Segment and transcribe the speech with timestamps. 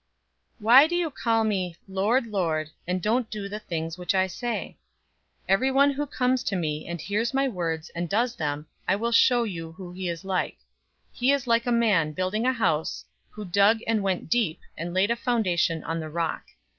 [0.55, 4.25] 006:046 "Why do you call me, 'Lord, Lord,' and don't do the things which I
[4.25, 4.79] say?
[5.41, 9.11] 006:047 Everyone who comes to me, and hears my words, and does them, I will
[9.11, 10.57] show you who he is like.
[10.57, 10.59] 006:048
[11.19, 15.11] He is like a man building a house, who dug and went deep, and laid
[15.11, 16.45] a foundation on the rock.